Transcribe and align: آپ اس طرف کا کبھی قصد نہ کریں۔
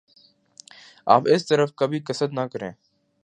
آپ 1.07 1.21
اس 1.25 1.45
طرف 1.45 1.73
کا 1.73 1.85
کبھی 1.85 1.99
قصد 1.99 2.33
نہ 2.33 2.47
کریں۔ 2.51 2.71